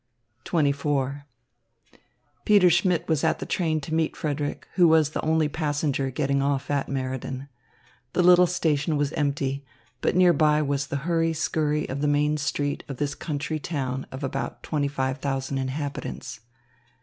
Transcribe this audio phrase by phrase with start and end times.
[0.45, 1.25] XXIV
[2.43, 6.41] Peter Schmidt was at the train to meet Frederick, who was the only passenger getting
[6.41, 7.49] off at Meriden.
[8.13, 9.63] The little station was empty,
[10.01, 14.07] but near by was the hurry scurry of the main street of this country town
[14.11, 16.39] of about twenty five thousand inhabitants.